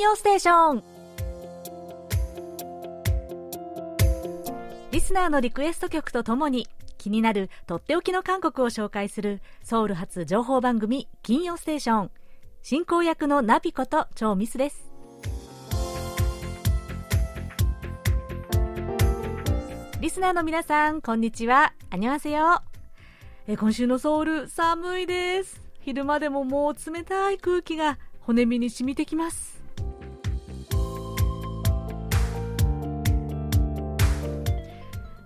[0.00, 0.82] 曜ステーション。
[4.90, 6.66] リスナーのリクエスト曲とともに
[6.96, 12.10] 気になるとっておきの韓国を紹介するソウル発情報番組金曜ステーション。
[12.62, 14.90] 進行役のナビこと超ミスです。
[20.00, 21.74] リスナーの皆さんこんにちは。
[21.90, 22.62] あにわせよ
[23.46, 25.60] え今週のソウル寒いです。
[25.80, 29.59] 昼間でももう冷たい空気が骨身に染みてきます。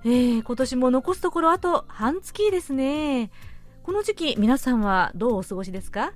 [0.07, 3.31] えー、今年も残すところあと半月ですね。
[3.83, 6.13] この時期皆さんはどうお過ごしですか？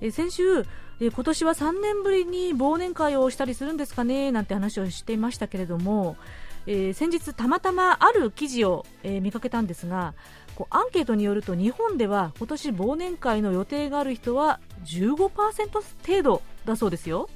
[0.00, 0.62] え先週
[1.00, 4.32] え今年は3年ぶりに忘年会をしたりするんですかね？
[4.32, 6.16] なんて話をしていましたけれども、
[6.66, 10.14] えー、先日たまたまある記事を、えー、見かけたんですが
[10.54, 15.28] こうアンケートによると日本では今年忘年会の予定がある人は15%
[16.06, 17.28] 程度だそうですよ。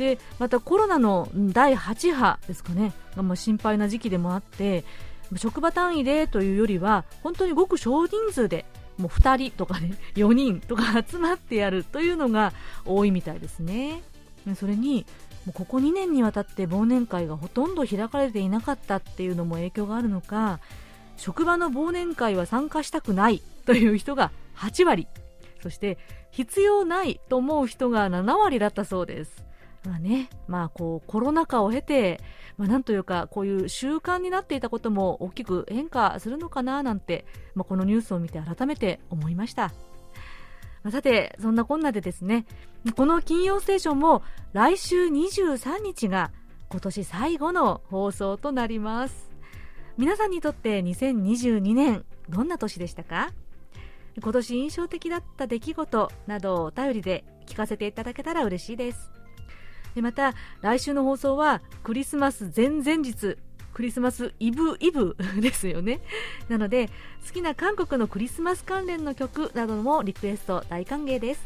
[0.00, 4.84] でまたコロナの第8波ですかねがまあ心配な時期でもあって
[5.36, 8.64] 職場単位でというよりは本当にごく少人数で
[8.98, 12.52] もう2人とかね 4人とか集まってやるというのが
[12.84, 14.02] 多いみたいですね。
[14.56, 15.04] それに
[15.44, 20.60] もうここ2年にわたって忘年会がほとんど開かれていなかったっていうのも影響があるのか
[21.18, 25.06] 職場の忘年会は参加したくないという人が8割。
[25.62, 25.98] そして
[26.30, 29.49] 必要ないと思う人が7割だったそうです。
[29.84, 32.20] まあね、まあこうコロナ禍を経て、
[32.58, 39.72] まあ、なんというかこういう習慣になっていたことも大きく変化するのかななんて、まあ、このニュースを見て改めて思いました。
[40.82, 42.46] まあ、さて、そんなこんなでですね、
[42.96, 46.30] この金曜ステーションも来週23日が
[46.70, 49.30] 今年最後の放送となります。
[49.98, 53.32] 皆さんにとって2022年、どんな年でしたか？
[54.22, 59.10] 今年印象的だった出来事などをお便りで聞かせていただけたら嬉しいです。
[59.94, 63.36] でまた、来週の放送はクリスマス前々日、
[63.72, 66.00] クリスマスイブイブ ですよね。
[66.48, 66.88] なので、
[67.26, 71.44] 好きな韓国のクリスマス関連の曲などもリクエスト大歓迎です。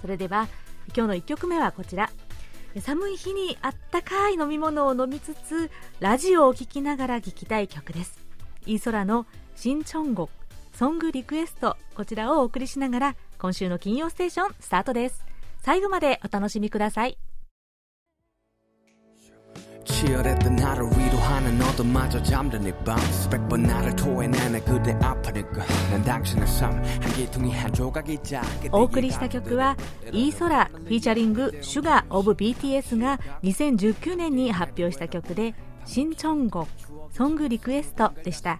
[0.00, 0.48] それでは、
[0.96, 2.10] 今日の1曲目はこちら。
[2.80, 8.20] 寒い日にあったかい飲み物を飲みつつ、ラジオを聴きながら聴きたい曲です。
[8.66, 10.28] イーソラの新チョンゴ
[10.76, 15.24] ソングリクエスト、こちらをお送りしながら、今週の金曜ステーションスタートです。
[15.62, 17.16] 最後までお楽しみください。
[19.85, 26.71] 치열했던 하루 위로하는 너도마저 잠든 이밤 수백 번 나를 토해내네 그대 아파니까 난 당신의 삶
[27.01, 29.75] 한기둥이 한 조각이 작게 お送りした曲は
[30.11, 36.67] イーソラフィーチャリングシュガーオブ BTS が2019年に発表した曲で新천곡
[37.11, 38.59] ソングリクエストでした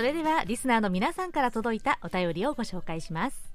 [0.00, 3.52] それではリスナーの皆さんから届いたお便りをご紹介します。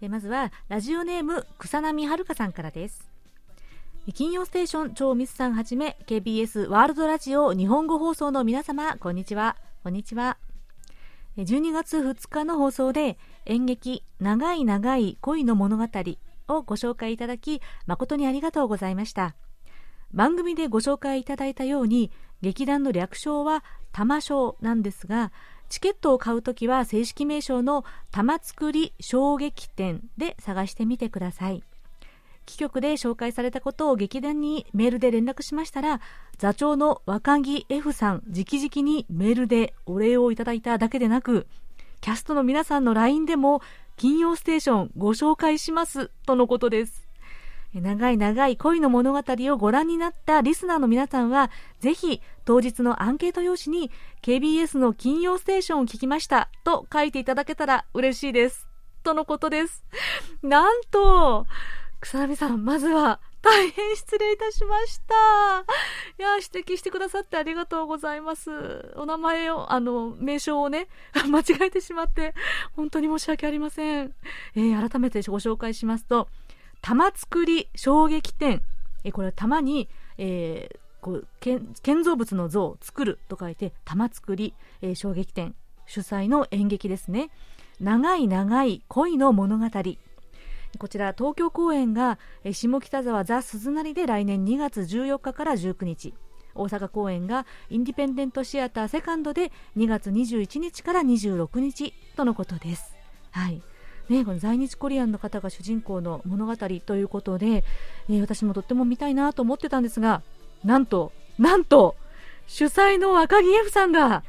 [0.00, 3.08] えまずはラジオネーム草波遥さんからです。
[4.12, 9.58] 金曜ステーション超ミスさんはじめ KBS ワールドラジオ日本語放送の皆様こんにちは。
[9.84, 10.38] こんにちは。
[11.36, 13.16] 12月2日の放送で
[13.46, 15.84] 演劇長い長い恋の物語
[16.48, 19.36] をご紹介いただき誠にありがとうございました。
[20.12, 22.10] 番組でご紹介いただいたように
[22.42, 25.30] 劇団の略称は玉賞なんですが
[25.70, 31.62] チケットを買うときは正式名称の玉造り衝撃展で探してみてください。
[32.44, 36.00] 貴局で紹介されたことを劇団にメールで連絡しましたら、
[36.36, 41.46] 座長の若木 F さん直々にメールでお礼をいただいただけでなく、
[42.00, 43.62] キャストの皆さんの LINE でも
[43.96, 47.09] 金曜ステーションご紹介しますとのことです。
[47.74, 53.90] 長い長い恋の物語をご覧になったリスナーの皆さんは、ぜひ当日のアンケート用紙に
[54.22, 58.66] KBS の金曜ステーションを聞きましたと書いていただけたら嬉しいです。
[59.04, 59.84] とのことです。
[60.42, 61.46] なんと、
[62.00, 65.14] 草波さん、まずは大変失礼いたしました。
[66.18, 68.50] いや、指摘してくださってありがとうございます。
[68.96, 70.88] お名前を、あの、名称をね、
[71.28, 72.34] 間違えてしまって、
[72.74, 74.14] 本当に申し訳ありません。
[74.54, 76.28] えー、改めてご紹介しますと、
[76.80, 78.62] 玉造り衝撃展。
[79.04, 79.88] えこれは玉に、
[80.18, 85.54] えー、こう建造物の像を作ると書いて玉造り、えー、衝撃展。
[85.86, 87.30] 主催の演劇ですね。
[87.80, 89.66] 長い長い恋の物語。
[90.78, 92.18] こちら東京公演が
[92.52, 96.14] 下北沢ザ・鈴なりで来年2月14日から19日。
[96.54, 102.96] 大阪公演がインディペンデントシアターセカンドで2月21日から26日とのことです。
[103.30, 103.62] はい。
[104.10, 107.62] ね、この在日コリアンの方が主人公の物語ということで、
[108.08, 110.22] えー、私もとっても見たいなと思ってたんですが、
[110.64, 111.96] なんと、なんと、
[112.48, 114.24] 主催の赤木 F さんが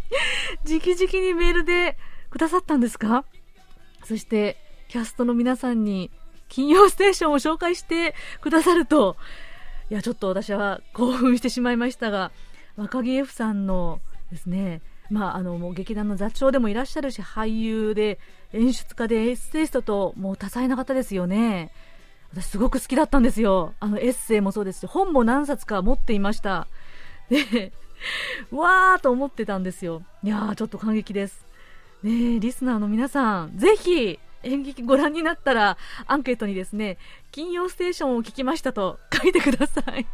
[0.68, 1.96] 直々にメールで
[2.28, 3.24] くださったんですか？
[4.04, 4.58] そして、
[4.88, 6.10] キャストの皆さんに、
[6.50, 9.16] 金曜ステーションを紹介してくださると、
[9.90, 12.30] いや、ちょっと私は興奮してしまいましたが、
[12.76, 14.00] 若木 F さんの
[14.30, 18.18] ですね、まあ、あの、もう劇団の座長でもいらっしゃるし、俳優で、
[18.52, 21.70] 演出家でエッセイストと、もう多彩な方ですよね。
[22.32, 23.74] 私すごく好きだったんですよ。
[23.80, 26.66] あの、エッセイもそうですし、本も何冊か持っていました。
[27.30, 27.72] で、
[28.50, 30.02] わーと思ってたんですよ。
[30.22, 31.46] いやー、ちょっと感激です。
[32.02, 36.98] ねえリスナーの皆さん、ぜひ、演劇ご覧になったら、アンケートにですね、
[37.32, 40.06] 金曜ステーションを聞きましたと書いてください。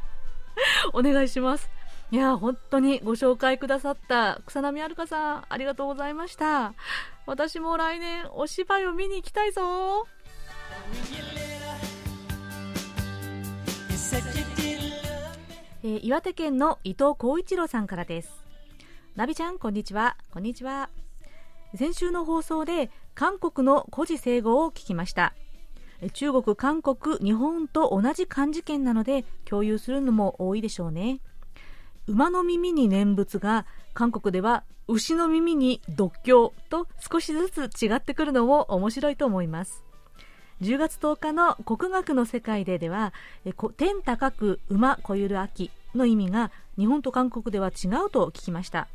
[0.93, 1.69] お願いします。
[2.11, 6.75] いや、本当にご紹介くださった草波あるかさん、ありがとうございました。
[7.27, 10.07] 私も来年お芝居を見に行きたいぞ。
[15.83, 18.31] えー、岩手県の伊藤浩一郎さんからです。
[19.17, 20.17] ナビちゃん、こんにちは。
[20.33, 20.91] こんにちは。
[21.77, 25.35] 先週の放送で韓国の孤児生語を聞きました。
[26.13, 31.21] 中国、韓国、日本と同じ漢字圏なので共有するのも多いでしょうね。
[32.07, 39.83] 馬の耳に念仏が韓国では牛の耳に独協と少しずつ違ってくるのも面白いと思います。
[40.61, 43.13] 10月10日の国学の世界ででは
[43.77, 48.89] 天高く馬こゆる秋の意味が日本と韓国では違うと聞きました。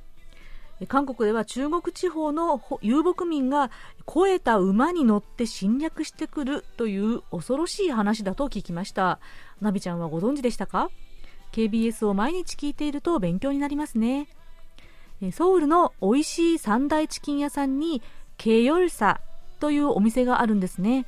[0.88, 3.70] 韓国では中国地方の遊牧民が
[4.06, 9.20] 肥えた馬に乗って侵略してくるという恐ろしい話だと聞きました。
[9.60, 10.90] ナビちゃんはご存知でしたか？
[11.52, 14.28] KBS を毎日聞いていると勉強になりますね。
[15.34, 18.02] ソウルの美味しい三大チキン屋さんに
[18.38, 19.20] ケヨルサ
[19.60, 21.06] というお店があるんですね。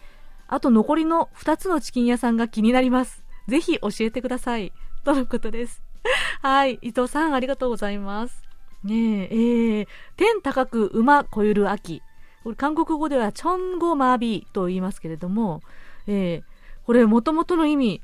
[0.47, 3.23] あと残りの2つのチキン屋さんが気になります。
[3.47, 4.73] ぜひ教えてください。
[5.05, 5.81] とのことです。
[6.41, 6.77] はい。
[6.81, 8.43] 伊藤さんありがとうございます。
[8.83, 12.01] ねええー、天高く馬こゆる秋。
[12.43, 15.61] これ韓国語ではチョンゴマービーと言いますけれども、
[16.07, 18.01] えー、これ元々の意味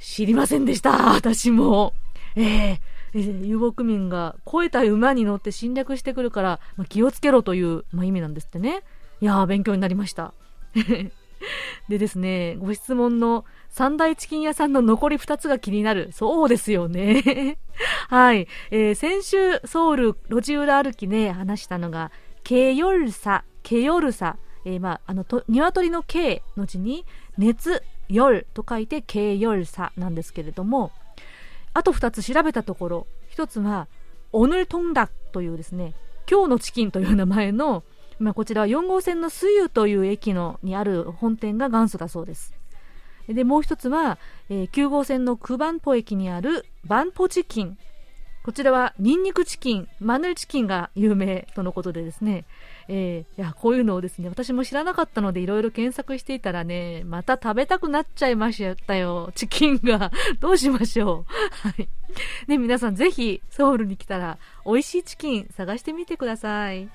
[0.00, 1.92] 知りませんでした、私も。
[2.34, 2.78] え、え、
[3.14, 8.82] 遊牧民が肥えた馬に乗って侵略してくるから、まあ、気をつけろという、まあ、意味なんですってね。
[9.20, 10.32] いやー、勉強になりました。
[11.88, 16.10] でですね、ご質問の三大チキン屋さんの残り2つが気になる。
[16.12, 17.58] そうですよね。
[18.08, 18.48] はい。
[18.70, 22.10] えー、先週、ソウル路地裏歩きで話したのが、
[22.42, 24.36] ケヨルサ、ケヨルサ。
[24.64, 27.04] えー、まあ、あの、と、鶏の K の字に、
[27.38, 30.92] 熱、夜と書いて軽夜さなんですけれども
[31.72, 33.88] あと2つ調べたところ1つは
[34.32, 35.94] オヌルトンダというですね
[36.30, 37.82] 今日のチキンという名前の、
[38.18, 42.54] まあ、こちらは4号線のスユという駅のにある本店が元祖だそうです。
[43.28, 44.18] でもう1つは、
[44.48, 47.78] えー、9号線のクバンポ駅にあるバンポチキン。
[48.44, 52.44] こちらはニンニクチキン、マヌルチキンが有名とのことでですね、
[52.92, 59.30] えー、いや、こういうのをですね、私も知らなかったのでいろいろ検索していたらね、また食べたくなっちゃいましたよ。
[59.36, 60.10] チキンが。
[60.40, 61.32] どうしましょう。
[61.68, 61.88] はい。
[62.48, 66.88] ね、皆さんぜひソウルに来たら美味しいチキン探してみてください。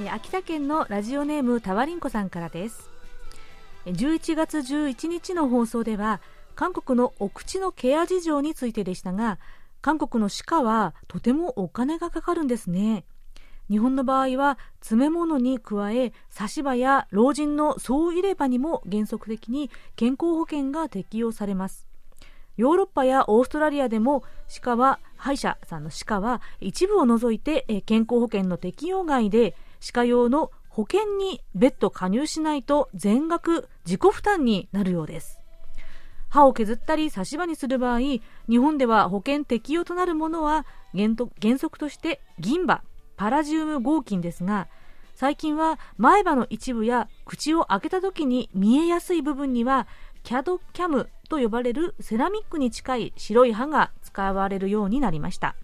[0.00, 2.90] え秋田県のラジオネームたわりんこさんからです
[3.86, 6.20] 11月11日の放送では
[6.56, 9.38] 韓国のお口のケア事情についてでしたが
[9.84, 13.04] 韓国の歯科はとてもお金がかかるんですね。
[13.68, 21.86] 日本の場合は詰め物に加え差し歯や老人の総入れ歯にも原則的に健康保険が適用されます。
[22.56, 35.43] ヨーロッパやオーストラリアでも歯科は歯医者さんの歯科は一部を除いて健康保険の適用外で歯科用の保険に別途加入しないと全額自己負担になるようです。
[36.34, 38.20] 歯を削ったり差し歯にする場合日
[38.58, 42.82] 本では保険適用となるものは原則として銀歯
[43.16, 44.66] パラジウム合金ですが
[45.14, 49.86] 最近は前歯の一部や口を開けた時に見えやすい部分には
[50.24, 55.54] キャドキャムと呼ばれるセラミックに近い白い歯が使われるようになりました。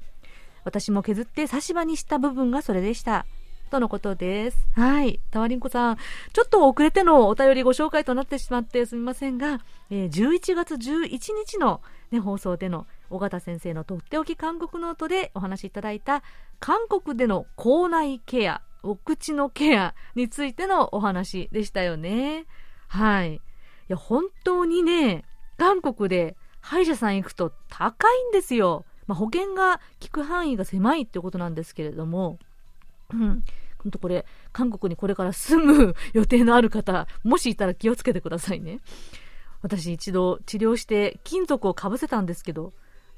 [0.62, 3.26] 私も削って差し歯にした部分がそれでした。
[3.70, 4.58] とのことです。
[4.74, 5.20] はい。
[5.30, 5.96] たわりんこさん、
[6.32, 9.60] ちょっと遅れてのお便りご紹介となってしまってすみませんが、
[9.90, 16.22] えー、11月11日の、ね、放送での尾形先生のとっておき韓国ノートでお話しいただいた
[16.58, 22.46] 韓国での口内ケア、お口のケアについてのお話でしたよね。
[22.88, 23.36] はい。
[23.36, 23.40] い
[23.88, 25.24] や、本当にね、
[25.56, 28.84] 韓国で歯医者さん行くと高いんですよ。
[29.06, 32.38] まあ、保険が効く範囲が狭いってことなんですけれども、
[33.12, 33.44] うん、
[33.78, 38.80] 本当これ、韓国にこれから住む予定のある方、もしいたら気をつけてくださいね。
[39.62, 42.72] 私一度治療して金属をかぶせたんですけど、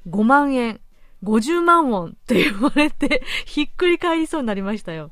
[0.09, 0.81] 5万円、
[1.23, 5.11] 50万ウォンって言われて、 ひっくり返りそうになりましたよ。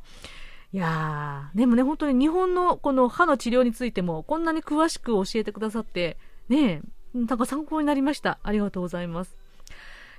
[0.73, 6.17] いやー、でもね、本当に日本のこの歯の治療についても、こんなに詳しく教えてくださって、
[6.49, 6.81] ね
[7.15, 8.39] え、なんか参考になりました。
[8.43, 9.37] ありがとうございます。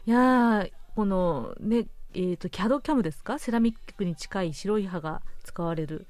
[0.07, 3.39] いやー、このね、えっ、ー、と、キャドキャムですか？
[3.39, 6.07] セラミックに近い白い歯が使われる。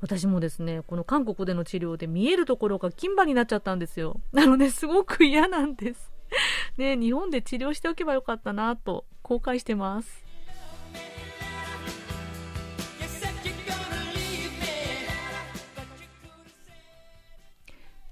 [0.00, 4.20] 私もですね、この韓国での治療で見えるところが金歯になっちゃったんですよ。
[4.32, 6.12] なので、すごく嫌なんです。
[6.76, 10.24] ね、日本で治療しておけばよかったなと後悔してます。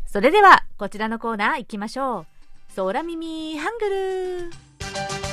[0.06, 2.26] それではこちらのコーナー行きましょう。
[2.76, 5.23] 空耳ハングル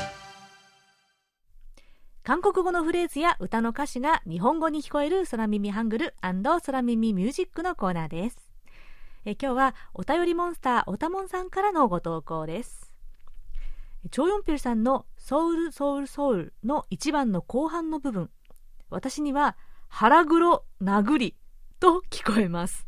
[2.31, 8.38] 韓国語のフレーズや歌の歌詞が日本語に聞こえる空耳ハングル空耳ミュージックのコーナーです。
[9.25, 12.93] え今日はお便りモンスターおたもんさんからのご投稿です。
[14.11, 18.29] チョヨンピルさんのソウルソウルソウルの一番の後半の部分。
[18.89, 19.57] 私には
[19.89, 21.35] 腹黒殴り
[21.81, 22.88] と聞こえます。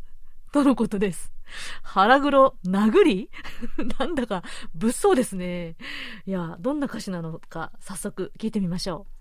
[0.54, 1.34] とのことです。
[1.82, 3.30] 腹黒殴り？
[4.00, 4.42] なんだか
[4.74, 5.76] 物騒ですね。
[6.26, 9.13] いや、どんな歌詞なのか早速聞いてみましょう。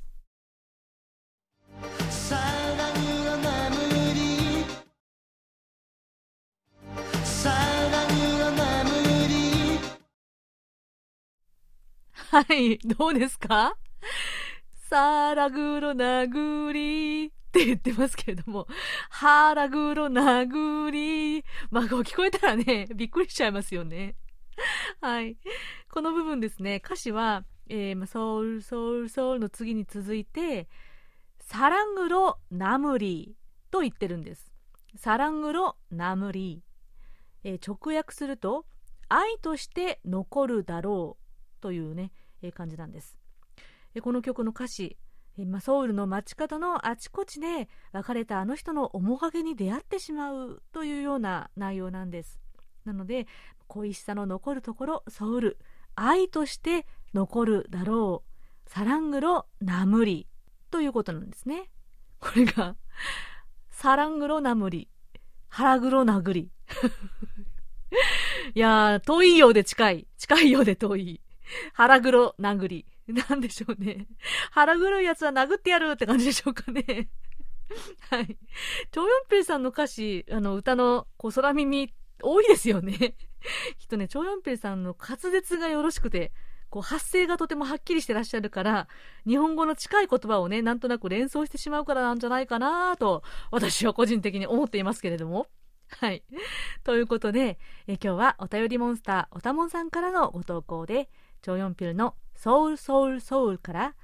[12.33, 13.77] はい、どうですか？
[14.89, 18.67] サラグロ殴りって言ってますけれども、
[19.11, 21.45] ハラグロ殴り。
[21.71, 24.15] まあ、こう聞こえたらね、びっくりしちゃいますよね。
[25.03, 25.37] はい。
[25.91, 30.71] この部分ですね、歌詞は、えー、ま、ソウル、ソウル、ソウルの次に続いて、
[31.39, 34.51] サラングロナムリーと言ってるんです。
[34.97, 37.51] サラングロナムリー。
[37.51, 38.65] えー、直訳すると、
[39.11, 41.22] 愛として残るだろう
[41.63, 43.17] というね、えー、感じなんです。
[43.95, 44.99] えー、この曲の歌詞、
[45.39, 52.39] えー、ソウルの街角のあちこちで別れたあの人の面影に出会ってしまうというような内容なんです。
[52.85, 53.27] なので、
[53.69, 55.59] 恋しさの残るところ、ソウル、
[55.95, 60.27] 愛として残るだろう、サラングロナムリ
[60.71, 61.71] ということなんですね。
[62.19, 62.77] これが、
[63.71, 64.89] サラングロナムリ、
[65.49, 66.51] 腹黒殴り。
[68.55, 70.07] いやー、遠いようで近い。
[70.17, 71.21] 近いようで遠い。
[71.75, 72.87] 腹黒殴り。
[73.09, 74.07] なんでしょうね。
[74.51, 77.11] 腹黒いやつは殴ってやるって感じでしょうかね。
[78.11, 78.27] はい。
[78.27, 81.93] チョヨンピルさんの歌詞、あの、歌の、こう、空耳、
[82.23, 82.93] 多いですよね。
[83.79, 86.33] きっとね、チョヨンピルさんの滑舌がよろしくて、
[86.71, 88.89] こう、発声がとてもはっきりしてらっしゃるから、
[89.27, 95.49] 日本語の近い言葉をね、なんとなく連想してしまうからなんじゃないかなと、私は個人的に思っていますけれども。
[96.01, 96.23] はい。
[96.85, 101.11] ということで、え今日はお便りモンスター、おたもんさんからのご投稿で、
[101.43, 103.95] チョヨンピルのソウルソウルソウルから、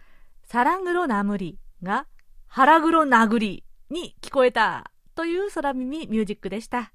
[0.45, 2.07] サラングロナムリが
[2.47, 6.93] 腹黒殴りに聞こえたという空耳ミュージックでした。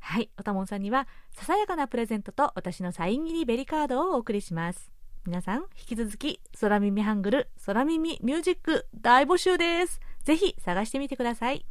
[0.00, 4.90] はい、おたもんさんにはささやかなプレゼントと私のサイン入りベリカードをお送りします。
[5.26, 10.00] 皆さん、引き続き空耳ハングル、空耳ミュージック大募集です。
[10.24, 11.64] ぜひ探してみてください。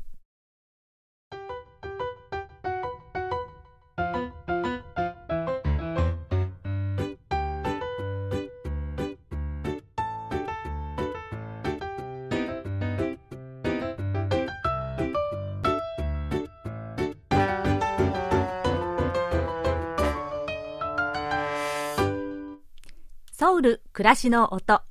[23.48, 24.82] ソウル暮らしの音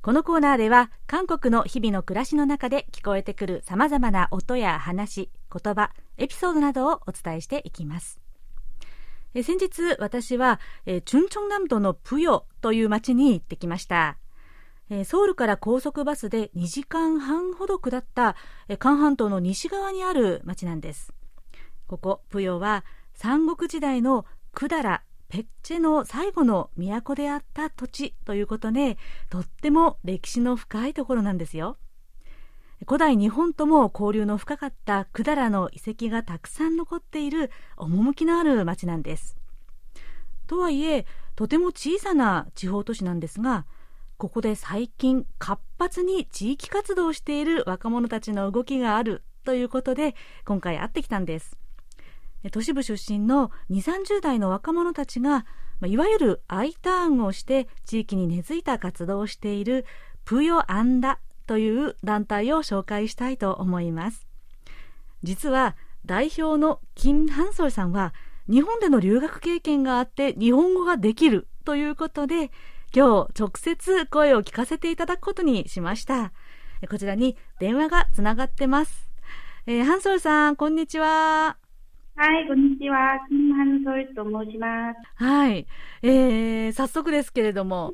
[0.00, 8.18] このコーナーでは韓国の日々の暮らしの中で聞こえてくる様々な音や話、言葉、エピソードなどをお伝えしていきます。
[9.34, 14.16] え先日私は、えチュンチョン南道のプヨという町に行ってきました。
[14.88, 18.34] えソウルから高速バスで2時間半ほど下った、
[18.66, 21.12] え韓半島の西側にある町なんです。
[21.86, 24.24] ここ、プヨは三国時代の
[24.54, 25.02] 百済
[25.34, 28.96] ペッチェの最後の都であった土地ということで、
[29.30, 31.76] とっても歴史の深いところなんですよ。
[32.86, 39.36] 古代日本とも交流の深かった百済の遺跡がたくさん残っている趣のある町なんです。
[40.46, 43.66] とはいえ、とても小さな地方都市なんですが、
[44.18, 50.14] ここで最近活発に地域活動をしている若者たちの動きがあるということで、
[50.44, 51.58] 今回会ってきたんです。
[52.50, 55.46] 都市部出身の2、30代の若者たちが、
[55.86, 59.84] いわゆる I ターンをして地域に根付いた活動をしている
[60.24, 64.26] プヨアンダという団体を紹介したいと思います。
[65.22, 68.14] 実は代表の金ハンソルさんは
[68.48, 72.50] 日本での留学経験があって日本語ができるということで
[72.94, 76.32] 今日直接声を聞かせていただくことにしました。
[76.90, 79.10] こちらに電話がつながってます。
[79.66, 81.63] えー、ハンソルさん、こんにちは。
[82.16, 83.18] はい、こんにちは。
[83.28, 85.24] 金ハンソルと申します。
[85.24, 85.66] はい。
[86.00, 87.92] えー、早速ですけれども、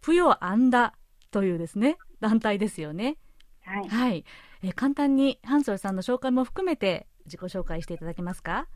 [0.00, 0.94] ぷよあんだ
[1.32, 3.16] というですね、団体ですよね。
[3.64, 3.88] はい。
[3.88, 4.24] はい。
[4.62, 8.68] えー、簡単にハンソルさんの紹介も含めて自己紹介していただけますか？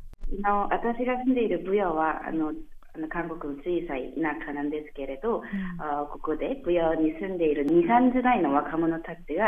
[0.43, 2.53] の私が住んでいるブヨは、あの、
[2.93, 5.45] あの韓国の小さい田舎なんですけれど、うん、
[5.79, 9.45] あここでブヨに住んでいる2、3時代の若者たちが、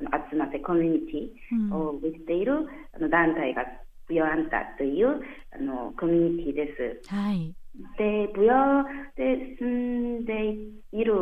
[0.00, 3.62] うん、あの集まってコミュニティをしている、あの団体が
[4.08, 5.20] ブヨアンタという
[5.54, 7.14] あのコミュニティです。
[7.14, 7.54] はい、
[7.98, 8.54] で、ブヨ
[9.16, 10.54] で住んで
[10.92, 11.14] いる、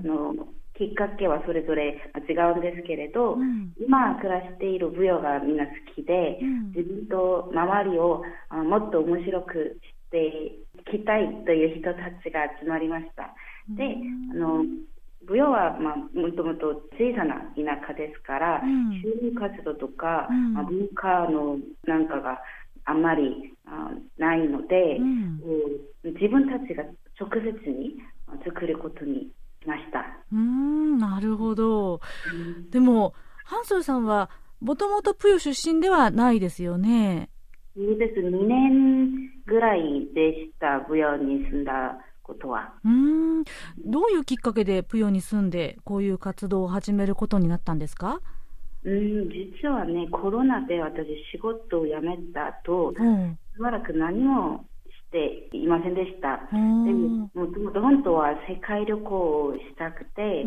[0.00, 0.48] あの
[0.80, 13.34] きっかけはそれぞれ違うんですけれど、うん、今暮らしている舞踊がみんな好きで、うん、自分と周りをもっと面白くしていきたいという人たちが集まりました。
[13.68, 13.94] で、
[14.32, 14.64] あの
[15.28, 18.62] 舞踊は、まあ、もともと小さな田舎ですから、
[19.02, 22.40] 収入活動とか、まあ、文化のなんかが
[22.84, 24.98] あんまりあないので、
[26.04, 26.84] 自分たちが
[27.20, 27.96] 直接に
[28.44, 29.30] 作ることに
[29.66, 30.04] ました。
[30.32, 32.00] うんなるほど。
[32.70, 37.30] でも、ハンソルさんは、もともとプヨ出身ではないですよね？
[37.76, 38.20] そうです。
[38.20, 41.98] 2年ぐらいでした、プヨに住んだ
[42.30, 42.72] ことは。
[42.84, 43.44] うん。
[43.84, 48.20] どういうきっかけでプヨに住んで、こういう活動を始めることになったんですか？
[48.84, 54.64] うん実はね、コロナで私、仕事を辞めた後、うん、しばらく何も
[55.10, 56.38] ていませんでした。
[56.52, 60.44] でもともと本当は世界旅行をしたくて、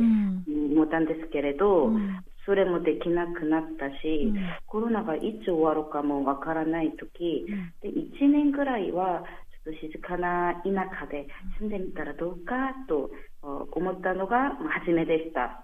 [0.47, 7.45] 思ったんですけれど、うん、それもできなくなったし、うん、コロナがいつ終わるかもわからない時、
[7.81, 9.25] で1年ぐらいは
[9.71, 11.27] 静かな田舎で
[11.59, 13.09] 住んでみたらどうかと
[13.71, 15.61] 思ったのが初めでした。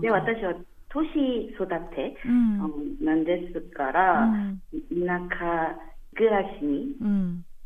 [0.00, 0.54] で私は
[0.92, 2.16] 都市育て、
[3.00, 4.28] なんですから、
[4.70, 5.78] 田舎
[6.14, 6.96] 暮らしに、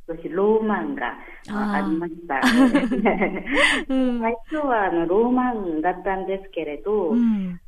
[0.08, 2.40] 少しローマンがありました。
[3.92, 7.58] うん、最初はあのローマンだったんですけれど、うん、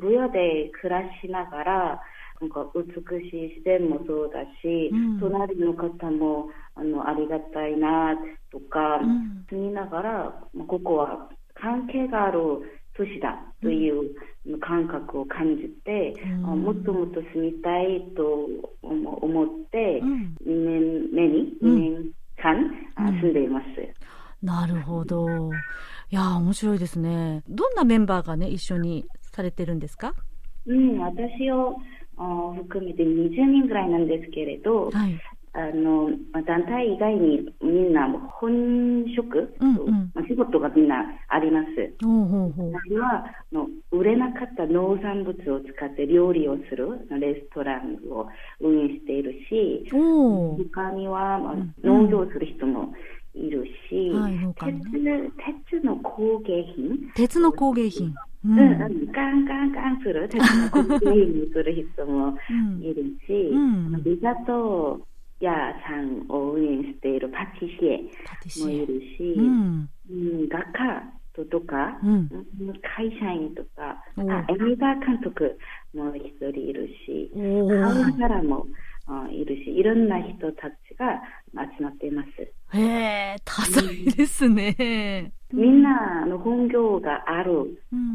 [0.00, 2.00] 舞踊で暮らしながら、
[2.42, 8.16] なんか美しい自然もそうだし、うん、隣の方もあのありがたいな
[8.50, 8.98] とか、
[9.48, 10.34] 住みながら、
[10.66, 12.40] ここは関係がある
[12.96, 14.10] 都市だという
[14.58, 18.48] 感覚を感じて、うん、もっともっと住みたいと
[18.82, 22.10] 思って、うん、2年目に2年
[22.42, 22.56] 間、
[23.20, 23.66] 住んでいます。
[24.44, 25.28] なるほど。
[26.10, 27.44] いや面白いですね。
[27.48, 30.12] どんなメンバーがね、一緒にされてるんですか？
[30.66, 31.76] うん、私を
[32.16, 35.20] 含めて20人ぐらいなんですけれど、はい、
[35.54, 36.08] あの、
[36.46, 38.08] 団体以外にみんな
[38.40, 41.92] 本職、うんうん、仕事がみんなあります。
[42.00, 48.26] 私はの売れなかった農産物を使って料理をするレストランを
[48.60, 52.94] 運営しているし、他には、まあ、農業する人も
[53.34, 54.80] いるし、はい、鉄
[55.70, 57.12] 鉄の工芸品。
[57.14, 58.14] 鉄の工芸品。
[58.44, 62.36] うん、うん、ガンガンガンする鉄の工芸品する人も
[62.80, 65.00] いるし、うん、リザト
[65.40, 65.52] 屋
[65.86, 69.88] さんを運営しているパティシエもいるし、うん、
[70.48, 71.02] 画家
[71.34, 72.28] とか、うん、
[72.96, 75.58] 会社員とか、あ映画監督
[75.94, 78.66] も一人いるし、カウンセラーも
[79.30, 81.20] いるし、いろんな人たちが
[81.76, 82.76] 集まっています。
[82.76, 85.32] へえ、多彩ですね。
[86.42, 88.12] 本業がある、うん、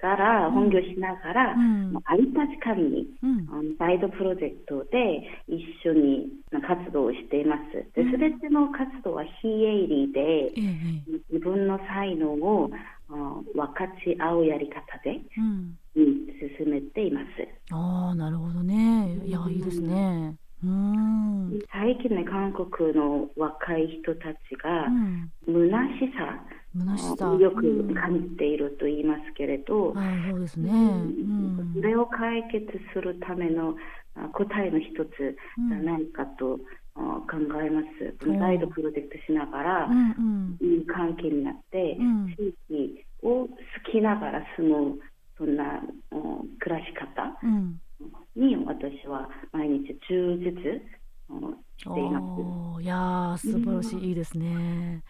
[0.00, 6.28] から本業しながら、うん、空いた時間に、うん、サイドプロジェクトで一緒に
[6.66, 7.84] 活動をしています。
[7.94, 12.70] で、すべての活動は非営利で、うん、自分の才能を
[13.08, 15.20] 分かち合うやり方で、
[15.94, 17.26] 進めています。
[17.72, 19.18] ああ、なるほどね。
[19.24, 20.36] いや、いいですね。
[20.64, 21.60] うん。
[21.72, 24.86] 最近ね、韓国の若い人たちが、
[25.46, 25.97] 虚しさ、
[27.38, 29.94] よく感じていると言いますけれど、
[30.30, 30.70] そうですね、
[31.74, 33.76] それを解決するための
[34.32, 35.36] 答えの一つ
[35.68, 36.58] じゃないかと、
[36.94, 38.14] 考えます。
[38.38, 39.88] サイドプロジェクトしながら、
[40.60, 41.96] いい関係になって、
[42.36, 43.48] 地域を好
[43.90, 44.98] きながら住む、
[45.36, 45.80] そんな
[46.58, 47.38] 暮らし方
[48.34, 50.82] に私は毎日充実
[51.88, 52.82] しています。
[52.82, 55.02] いや素晴ろしい、いいですね。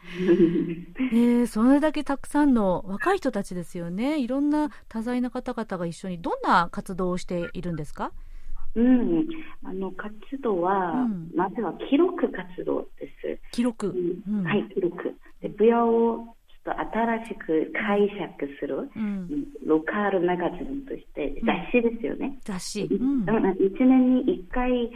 [1.13, 4.19] えー、それだけたくさんの若い人たちですよね。
[4.21, 8.13] いろんな多彩な方々が一緒にどんな活動をしているんですか？
[8.75, 9.27] うん、
[9.65, 13.41] あの活動は、うん、まずは記録活動です。
[13.53, 13.95] 記録、
[14.29, 15.15] うん、はい、記録。
[15.41, 22.39] で、舞踊をちょっと新しく解釈する、うん、ロカールマガジンとして雑誌ですよね。
[22.45, 22.83] 雑誌。
[22.85, 24.91] うん、1年に1回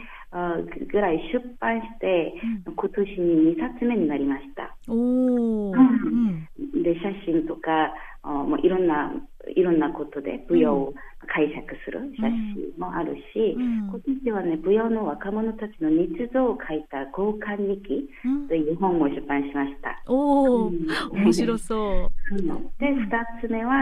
[0.91, 2.33] ぐらい出版して、
[2.65, 4.75] 今年に2冊目になりました。
[4.87, 7.93] おー、で、写真とか、
[8.23, 9.11] もういろんな
[9.55, 10.93] いろんなことで舞踊を
[11.27, 18.09] 解釈する写真もあるし、うん、今年はね、舞踊の若者たちの日常を書いた交換日記
[18.47, 20.01] という本を出版しました。
[20.07, 22.35] おお、うん、面白そう。
[22.79, 23.73] で、二つ目は、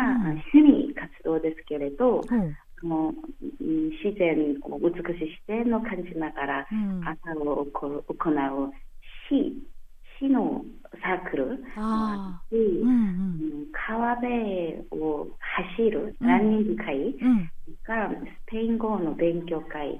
[0.53, 2.21] 趣味活動ですけれど、
[2.81, 3.13] もう
[4.03, 6.67] 自然を美しい視点を感じながら
[7.05, 8.73] 朝を行う
[9.29, 9.53] 詩
[10.21, 10.63] 市の
[11.01, 11.63] サークル。
[11.77, 17.19] あし、うんうん、川辺を走るランニング会と
[17.83, 19.99] か、うん、スペイン語の勉強会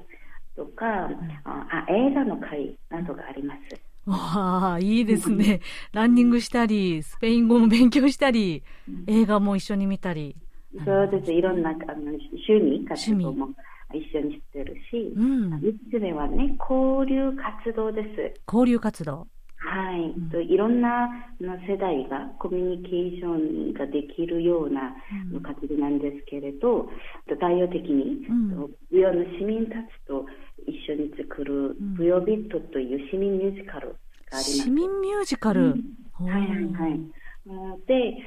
[0.56, 1.10] とか、
[1.44, 3.82] あ映画の会などがあります。
[4.06, 5.62] わあ、いいですね。
[5.91, 8.63] ランニングしたり、スペイン語も勉強したり、
[9.08, 10.36] 映画も一緒に見たり。
[10.86, 11.31] そうです。
[11.31, 13.49] いろんなあの趣味活動も
[13.93, 18.41] 一緒にしてるし、うん、3つ目はね、交流活動です。
[18.47, 19.27] 交流活動。
[19.63, 21.07] はい、うん、いろんな
[21.39, 24.95] 世代がコミュニケーションができるような
[25.43, 26.89] 活動なんですけれど、
[27.29, 30.25] うん、代表的に、うん、舞踊の市民たちと
[30.65, 33.97] 一緒に作る舞踊ビットという市民ミュージカルがあり
[34.31, 34.51] ます。
[34.57, 36.39] 市民ミュージカル、はいはい
[36.73, 36.99] はい。
[37.88, 38.17] で、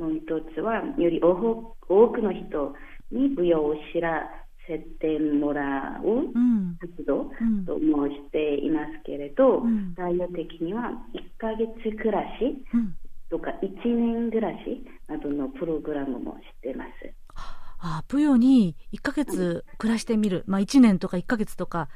[0.00, 2.74] もう一つは、より多くの人
[3.12, 4.28] に舞踊を知ら
[4.66, 6.32] せてもらう
[6.80, 7.30] 活動
[7.66, 9.62] ともしていますけれど、
[9.96, 12.64] 内容的には1ヶ月暮らし
[13.28, 17.12] とか1年暮らしなどのプログラムもしてます。
[17.82, 21.88] あプヨに1ヶ月暮らしてみる、まあ、1年とか1ヶ月とか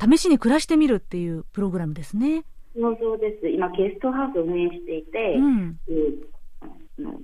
[0.00, 2.44] 試しに暮らしてみるっていうプログラムですね。
[2.74, 3.48] そうです。
[3.48, 5.76] 今、ゲストハウスを運営していて、うん、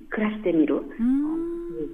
[0.09, 0.93] 暮らしてみるプ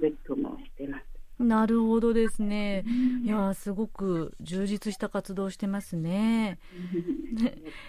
[0.00, 1.04] ジェクトもしてます。
[1.38, 2.84] なるほどですね。
[3.24, 6.58] いやすごく充実した活動してますね。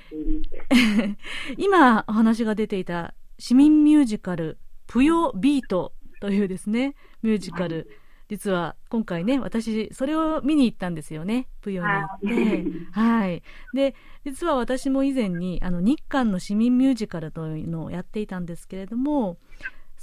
[1.57, 7.87] 今お話が出ていた市民ミュージカルぷよビートというですねミュージカル。
[8.27, 12.65] 実は今回ね、私、それを見に行ったんですよね、ぷよに行って。
[12.91, 13.43] はい。
[13.73, 13.93] で、
[14.25, 19.37] 実は私も以前に、あの、日韓の市民ミュージカルというのをやっていたんですけれども、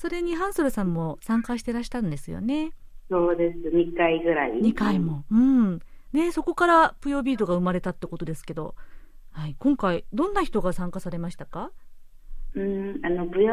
[0.02, 2.72] それにハンソルさんも参加してらしたんですよね。
[3.08, 3.58] そうです。
[3.68, 4.50] 2回ぐらい。
[4.54, 5.22] 2回も。
[5.30, 5.78] うん。
[6.12, 8.74] で、そこからぷよビートが生まれたってことですけど、
[9.30, 11.70] はい、今回、どんな人が参加されましたか？
[12.56, 13.52] うん、あの、ブヨ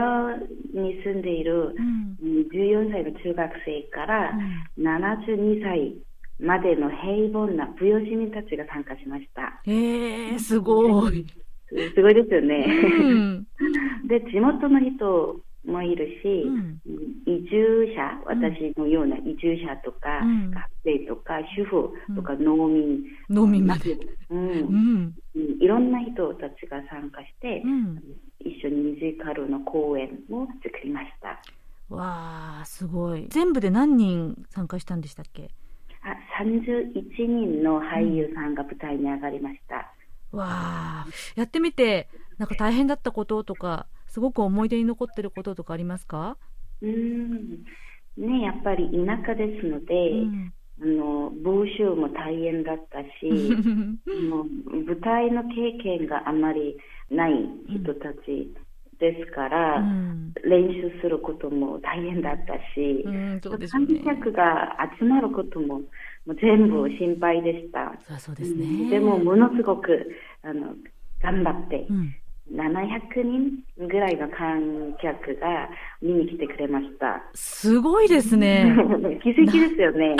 [0.73, 2.17] に住んでいる、うん、
[2.51, 4.31] 14歳の中学生から
[4.79, 5.97] 72歳
[6.39, 9.62] までの平凡なブヨ市民たちが参加しました。
[9.67, 11.27] へえ、すごい。
[11.93, 12.65] すごいですよね。
[12.65, 13.47] うん、
[14.09, 16.82] で、地元の人もいるし、うん、
[17.25, 23.97] 移住者、私のような移住者とか、うん、学生とか、主婦とか、農民、農民まで、
[24.29, 25.15] うん、
[25.62, 27.63] いろんな人たちが参加して、
[28.39, 31.39] 一緒にミュージカルの公演を作りました。
[31.89, 33.27] わあ、すごい。
[33.29, 35.49] 全部で何人参加したんでしたっけ？
[36.01, 39.91] あ31人の俳優さんが舞台に上がりました。
[40.32, 46.38] わあ、やってみて、なんか大変だったこととか、すごく思い出に残ってることとかありますか？
[46.82, 47.63] うん。
[48.17, 53.08] ねやっぱり田舎ですので、うん、あの募集も大変だったし
[54.30, 56.78] もう舞台の経験があまり
[57.10, 57.34] ない
[57.69, 58.54] 人たち
[59.00, 65.80] ですから、うん、練習することも大変だったし、うん、観客が集まることも
[66.26, 67.93] もう全部心配でした。
[68.19, 70.12] そうですね、でもものすごく
[70.43, 70.76] あの
[71.22, 71.88] 頑張って、
[72.51, 75.69] 700人ぐらいの観客が
[76.01, 77.23] 見に来てくれました。
[77.33, 78.75] すごいですね。
[79.23, 80.15] 奇跡ですよね。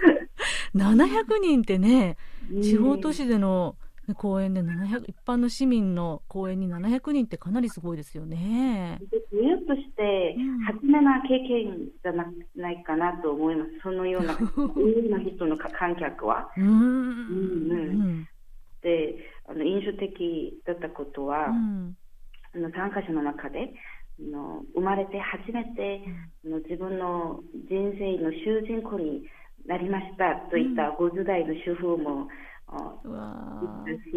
[0.74, 2.16] 700人ってね、
[2.62, 3.76] 地方都市での
[4.16, 8.98] 公演で700、一般の市民の公演に700人ってかなりすごいですよね。
[9.32, 13.70] ニューとして、初めな経験じゃなないかなと思います。
[13.82, 16.50] そのような、 多の人の観客は。
[16.56, 16.66] うん。
[16.66, 18.28] うんうん
[18.84, 21.96] であの印象的だったことは、うん、
[22.54, 23.72] あの参加者の中で
[24.20, 26.02] あの生まれて初めて、
[26.44, 29.28] うん、の自分の人生の主人公に
[29.66, 32.28] なりましたといった50代の主婦も
[33.86, 34.16] し、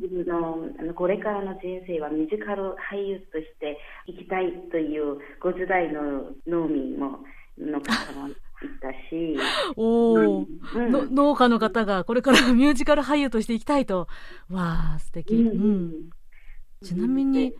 [0.00, 7.18] 自分のあのこれからの人生はミュージカル俳優として生きたいという50代の農民も
[7.58, 8.32] の方もい
[8.80, 9.36] たし、
[9.76, 14.08] おお、うん、農家の方がこれから ミュージカル俳優として生きたいと、
[14.50, 15.34] わあ、素敵。
[15.34, 16.10] うん、うん、
[16.82, 17.54] ちなみに、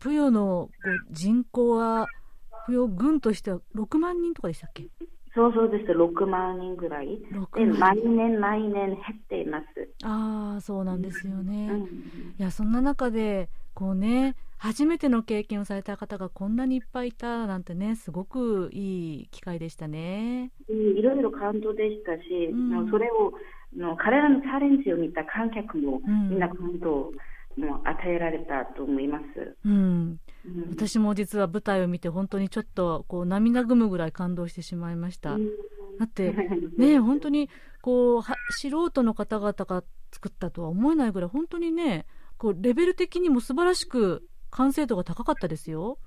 [0.00, 0.70] プヨの
[1.10, 2.08] 人口は、
[2.66, 4.88] プヨ軍としては6万人とかでしたっけ？
[5.34, 7.18] そうそうです、6万人ぐらい。
[7.56, 9.66] で、毎年毎年減っています。
[10.04, 11.70] ああ、そうなんですよね。
[11.72, 11.86] うん、い
[12.36, 20.52] や、そんな中で、こうね、初めての経験をされた方がこんなにいっぱいいたなんてね、すごくいい機会でしたね。
[20.68, 22.22] うん、いろいろ感動でしたし、
[22.52, 23.32] うん、それを
[23.76, 27.10] の彼らのチャレンジを見た観客もみんな感動
[27.56, 29.56] も与えられたと思います。
[29.64, 35.34] うん、うん、私も実は舞台を見て本当にちょっとこう涙ぐむぐらい感動してしまいました。
[35.34, 35.46] うん、
[35.98, 36.32] だって
[36.78, 42.06] ね本当にこう素人の方々が作ったとは思えないぐらい本当にね
[42.38, 45.98] こうレベル的にも素晴らしく完成度が高かったですよ。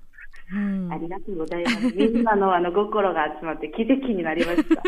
[0.52, 1.96] うん、ありがとうございます。
[1.96, 4.82] みんなのあの心が集まって奇跡になりました。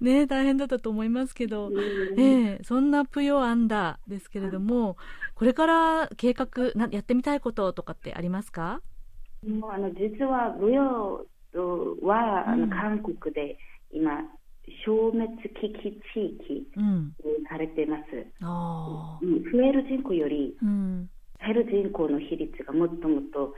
[0.00, 1.70] ね大変だったと思いますけど、
[2.16, 4.96] えー、そんなぷよアンダーですけれども、
[5.34, 8.80] これから計画な、やってみたいこととかってありますか？
[9.46, 11.26] もうあの実は舞踊
[12.02, 13.58] は、あの韓国で
[13.90, 14.22] 今、
[14.86, 17.12] 消滅危機地域に
[17.48, 18.24] されてます、
[19.20, 21.10] うん、増える人口より、うん
[21.44, 23.54] 減る人口の比率がもっともっと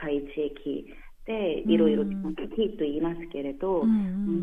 [0.00, 0.92] 高い地域
[1.26, 2.16] でいろいろ危
[2.56, 3.84] 機と言いますけれど、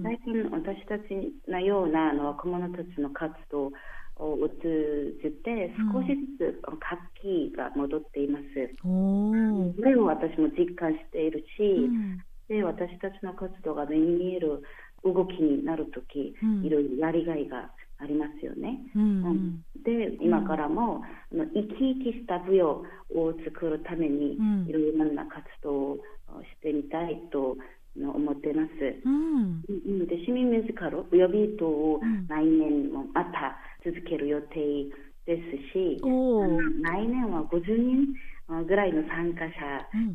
[0.04, 3.72] 最近私たちのようなあの若者たちの活動
[4.20, 6.08] を通じて少し
[6.40, 8.44] ずつ活気が戻っています。
[8.84, 14.64] うん、それを私も実感しているし、うん、で私たちの活動が目に見える
[15.04, 18.80] 動きになるとき、いろいろやりがいがありますよね。
[18.96, 22.84] うん、で今からも、うん、生き生きした舞踊
[23.16, 25.98] を作るために、いろいろな活動を
[26.42, 27.58] してみたいと
[27.96, 28.72] 思ってます。
[29.06, 29.62] うん、
[30.08, 34.86] で市民ミュージカル「舞踊ビート」を来年もまた続ける予定
[35.26, 38.08] ですし、来年は50人
[38.48, 39.52] ぐらいの参加者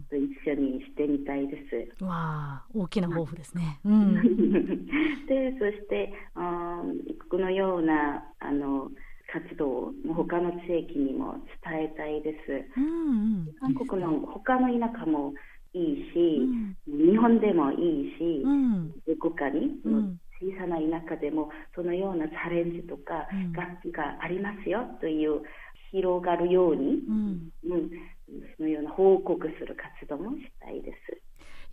[0.08, 1.92] と一緒にしてみたいです。
[2.00, 3.78] うん、わあ、大きな抱負ですね。
[3.84, 4.14] うん、
[5.26, 6.82] で、そして、あ
[7.28, 8.90] このようなあの
[9.32, 12.64] 活動を他の地域にも伝えたいです。
[12.76, 15.34] うんうん、韓国の他の田舎も
[15.74, 16.38] いいし、
[16.88, 19.78] うん、日本でもいいし、うん、どこかに、
[20.40, 25.42] 小さな田舎でもそのようなチャレンジとか、楽器がありますよという
[25.92, 27.90] 広がるように、うん、うん、
[28.56, 31.22] そのような報告する活動もしたいです。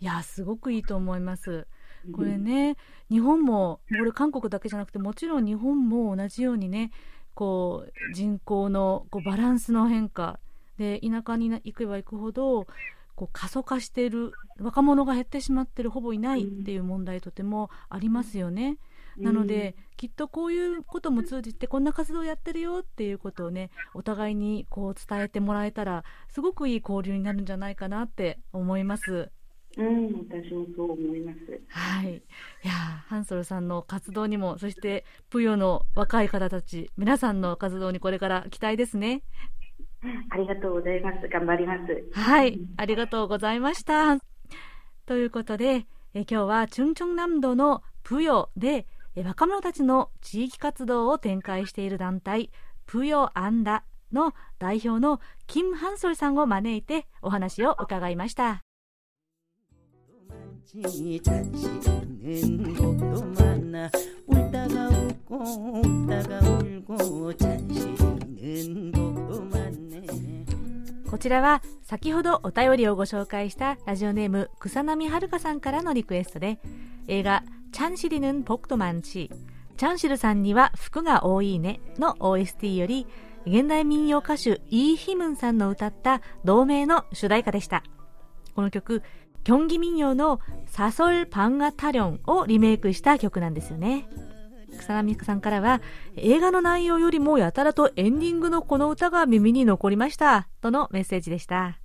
[0.00, 1.66] いや、すごくいいと思います。
[2.12, 2.76] これね、
[3.10, 6.92] 日本も、これ韓国だけじゃなくて、もちろん日本も同じようにね、
[7.34, 10.38] こう、人口のこうバランスの変化、
[10.78, 12.66] で、田舎に行けば行くほど、
[13.14, 18.78] こう過疎化している若者が減ってしまってるほぼいないっていう問題とてもありますよね。
[19.20, 29.30] なので、きっとこういうことも通じてこんな活動やってるよっていうことをねお互いにこう伝えてもらえたらすごくいい交流になるんじゃないかなって思います。
[29.76, 31.38] うん、私もそう思います。
[31.68, 32.14] はい。
[32.14, 32.22] い
[32.64, 39.22] や、ハンソルさんの活動にも、そしてプヨの若い方たち、皆さんの活動にこれから期待ですね。
[40.30, 41.28] ありがとうございます。
[41.28, 42.04] 頑張ります。
[42.12, 44.18] はい、ありがとうございました。
[45.06, 52.50] ということで、え今日はチュンチョン南道のプヨで若者たちの地域活動を展開している団体
[52.86, 58.62] プヨアンダの代表のキム・ハンソルさんを招いてお話を伺いました。
[71.10, 76.60] こちらは先ほどお便りをご紹介したラジオネーム草波遥さんからのリクエストで
[77.08, 79.30] 映画チャンシリヌンポクトマンチ。
[79.76, 81.80] チャンシルさんには服が多いね。
[81.98, 83.06] の OST より
[83.46, 87.82] 現代民謡歌手イーヒムンさんの歌った同名の主題歌でした。
[88.54, 89.02] この曲
[89.44, 94.08] キョンギ民謡のサソルパンガタリョンをリメイクした曲なんですよね。
[94.76, 95.80] 草上さんからは
[96.16, 100.48] 映画の内容よりもやたらとエンディングのこの歌が耳に残りました。
[100.60, 101.79] とのメッセージでした。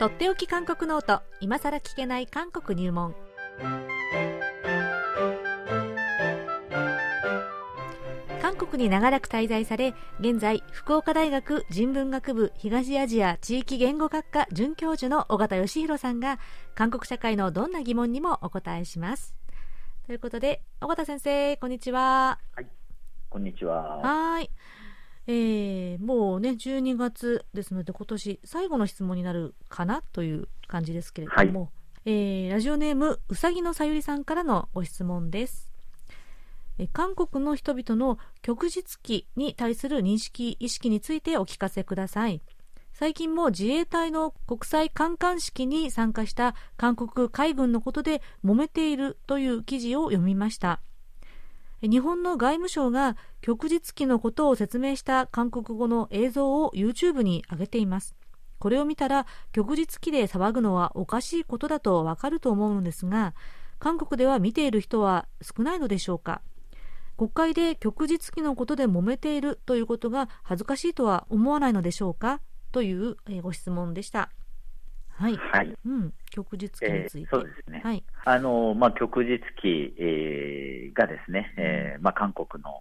[0.00, 3.14] とっておき韓国ノート今さら聞けない韓国入門
[8.40, 16.38] 韓国国に長らく滞在され、現在、福岡大学人文学部東アジア地域言語学科准教授の尾形義弘さんが、
[16.74, 19.34] 韓国社会のどんな疑問にもお答えします。
[20.06, 22.38] ということで、尾形先生、こんにちは。
[22.54, 22.66] はい、
[23.28, 23.98] こんにちは。
[23.98, 24.50] はい。
[25.32, 31.70] えー、もうね、12月ですので、今年最後の質問になるかなという感じですけれども、はい、
[32.06, 35.70] えー、ラジオネーム、うさぎのさゆりさんからのご質問です。
[36.78, 42.42] え韓国の人々の旭日旗に対する認識、意識についてお聞かせください。
[42.92, 50.80] 最近も自衛隊の国際観艦式に参加した韓国海軍のことで揉めているという記事を読みました。
[51.82, 58.14] 日本の外務省が旭日旗のことを説明した韓国語の映像を YouTube に上げています。
[58.58, 63.34] これを見たら旭日旗で騒ぐのはおかしいことだとわかると思うのですが、
[63.78, 66.42] 韓国では見ている人は少ないのでしょうか
[67.16, 72.40] 国会で旭日旗のことで揉めているということが恥ずかしいとは思わないのでしょうか？
[72.72, 74.30] というご質問でした。
[75.20, 75.36] はい。
[75.36, 75.76] はい。
[75.84, 76.12] うん。
[76.34, 77.28] 旭日旗について。
[77.30, 77.82] えー、そうですね。
[77.84, 78.02] はい。
[78.24, 82.80] あの、まあ、旭日旗、えー、がですね、えー、まあ、韓国の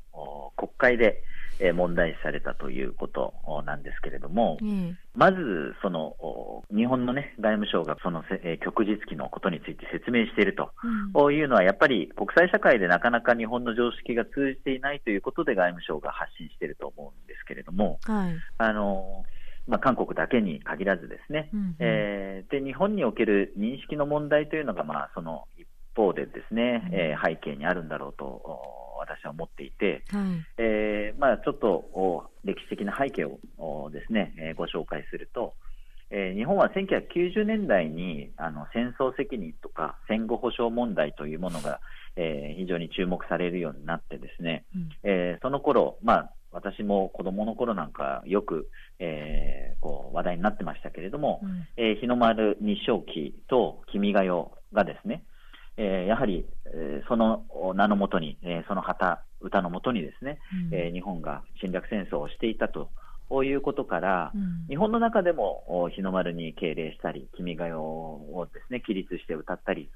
[0.55, 1.21] 国会で、
[1.59, 3.33] えー、問題視されたということ
[3.65, 6.15] なんですけれども、うん、まず、その、
[6.73, 10.71] 日本のね、外務省がその、えー、旭日旗のことについて説明していると、
[11.13, 19.25] うん、いうのは、やっぱり国際社会でなかなか日本の常識が通じていないということで外務省が発信していると思うんですけれども、はい、あの、
[19.69, 28.41] まあ、韓国だけに限らずですね、うんうん、えー、で日本における認識の問題というのが、まあ、その一方でですね、うん、えー、背景にあるんだろうと
[28.99, 30.23] 私は思っていて、はい、
[30.57, 35.53] えー、まあ、ちょっと歴史的な背景をですね、えご紹介すると、
[36.11, 41.79] え日本は1990年代にあの戦争責任とか戦後保障問題というものが、
[42.17, 55.23] え非常に注目されるようになってですね、うん、えその頃、まあ私も子供の頃なんかよく、えー、こう話題になってましたけれども、うん、えー、日の丸日照旗と君が代がですね、
[55.77, 62.89] えー、やはり、えー、その名のもとに、えー、その旗、歌のもとにですね、うん、えー、日本が侵略戦争をしていたと
[63.43, 69.89] いうことから、うん、日本の中でも日の丸に敬礼したり、君が代をですね、起立して歌ったり、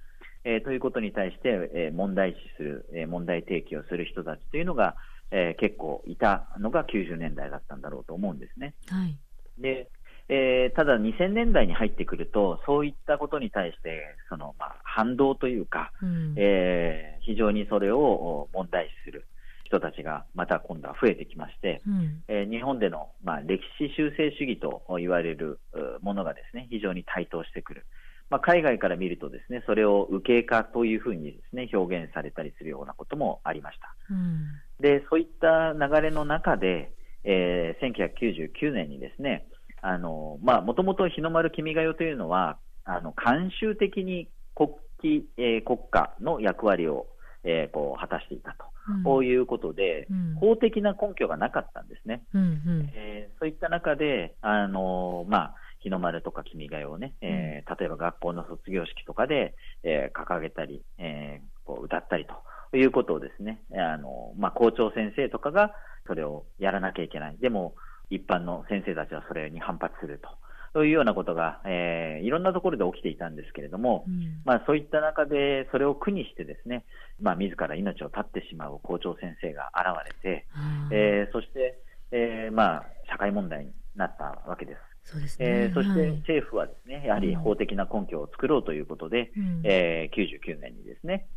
[0.45, 4.95] えー、ということに対して、えー、問題視する、えー、問題提起をする人たちというのが、
[5.35, 8.75] えー、結構いたのが90年代だったんだろうと思うんですね。
[8.87, 9.17] はい、
[9.57, 9.89] で
[10.29, 19.27] えー、ただ2000年代に入ってくると、そういったことに対して、そのまあ、反動というか、うん、えー、非常にそれを問題視する
[19.65, 25.59] 人たちがまた今度は増えてきまして、うん、えー、日本での、まあ、歴史修正主義と言われる
[26.01, 27.85] ものがですね非常に台頭してくる。
[28.33, 33.95] まあ、海外から見るとですねそれを右傾化というふうにですね表現されたりするようなこともありました。
[34.09, 36.91] うん、でそういった流れの中で、
[37.23, 39.45] えー、1999年にですね
[39.83, 47.05] あのまあもともと日の丸君が代というのはあの慣習的に国旗、えー、国家の役割を、
[47.43, 48.65] えー、こう果たしていたと、
[49.03, 52.23] こういうことで、うん、法的な根拠がなかったんですね。
[52.33, 62.25] うんうん、えー、そういった中で、あのまあ日の丸とか君が代をね、えー、例えば学校の卒業式とかで、えー、掲げたり、えー、こう歌ったり
[62.71, 65.73] ということをですね、あの、まあ、校長先生とかが
[66.07, 67.37] それをやらなきゃいけない。
[67.39, 67.75] でも、
[68.09, 70.29] 一般の先生たちはそれに反発すると。
[70.73, 76.83] というようなことが、えー、いろんなところで起きていたんですけれども、うん、まあそういった中で、それを苦にしてですね、
[77.21, 80.47] まあ自ら命を絶ってしまう校長先生が現れて、
[80.91, 81.77] えー、そして、
[82.11, 84.92] えー、まあ社会問題になったわけです。
[85.03, 91.27] そうですね、えー、そして政府はですね、やはり法的な根拠を作ろうということで、うん、えー、99年にですね、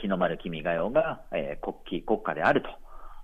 [0.00, 2.62] 日の丸君が代が、えー、国旗、国家である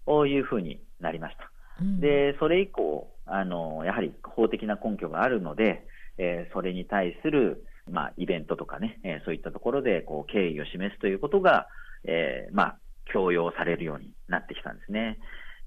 [0.06, 1.50] というふうになりました。
[1.80, 5.86] うん、で、それ以降、あの、やはり法的な根拠があるので、
[6.18, 11.66] えー、それに対する、まあ、イベントとかね、えー、そういったところで、こう、敬意を示すということが、
[12.04, 12.78] えー、まあ、
[13.12, 15.18] 強要されるようになってきたんですね。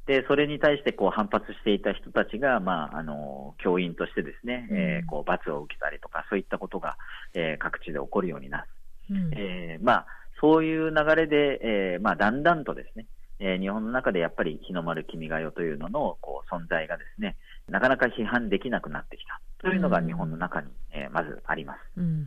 [0.06, 6.97] で、それに対してこう反発していた人たちが、まあ、あの、教員としてですね、うん、えー、こう罰を受けたりとか、そういったことが、
[7.34, 8.68] えー、各地で起こるようになる。
[9.12, 10.06] うん、えー、まあ、
[10.39, 13.08] そういう流れで、えー、まあ、だんだんとですね、
[13.39, 17.36] えー、日本の中でやっぱり日の丸君が代というののこう存在がですね、
[17.68, 19.41] なかなか批判できなくなってきた。
[19.60, 22.26] というのが日本の中に、えー、まずあります、うんうん。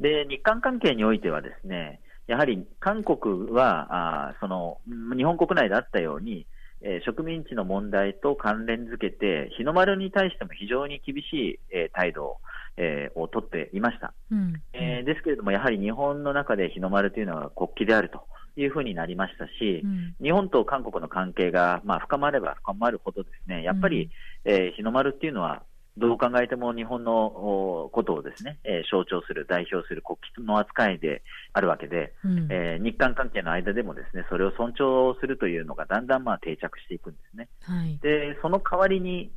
[0.00, 4.78] で、日韓関係においてはですね、やはり韓国は、あその、
[5.16, 6.46] 日本国内であったように、
[6.88, 12.36] えー、植民地の問題と関連づけて、日の丸に対しても非常に厳しい、えー、態度を,、
[12.76, 18.22] えー、を取っていました、うん、えー、ですけれども、やはり日本の中で日の丸というのは国旗であると
[18.56, 24.08] いうふうになりましたし、うん、日本と韓国の関係が、まあ、深まれば深まるほどですね、やっぱり、
[24.44, 25.64] うん、えー、日の丸っていうのは、
[25.98, 31.22] どう考えても日本のことをですね、えー、象徴する、代表する国旗の扱いで
[31.52, 37.48] あるわけで、うん、えー、日韓関係の間でもですね、それを尊重するというのがだんだんまあ定着していくんですね。
[37.62, 39.30] はい、で、その代わりに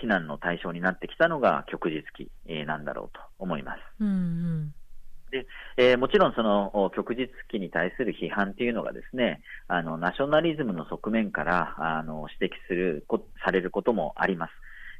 [0.00, 3.78] 非難の対象になってきたのが旭日旗、えー、なんだろうと思います。
[4.00, 4.74] うんうん
[5.30, 5.46] で
[5.76, 13.04] えー、もちろんその旭日旗に対する批判というのがですねあのナショナリズムの側面からあの指摘する
[13.44, 14.52] されることもあります。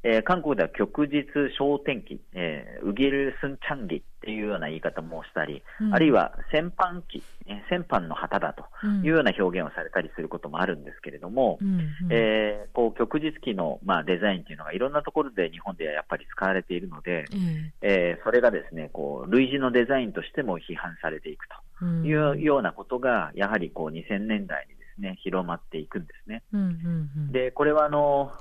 [0.05, 1.25] えー、韓国では旭日
[1.57, 7.25] 小天気、えー、ウギルスンチャンギっていうような言い方もしたり、うん、あるいは戦犯旗、
[7.71, 21.47] 戦犯の旗だというような表現をされたりすることもあるんですけれども、うんうん、えー、こう旭日旗の、まあ、デザインっていうのがいろんなところで日本ではやっぱり使われているので、うん、えー、それがですね、こう類似のデザインとしても批判されていく
[21.81, 26.43] というようなことが、やはりこう2000年代にですね、広まっていくんですね。
[26.53, 28.33] うんうんうん、で、これはあの、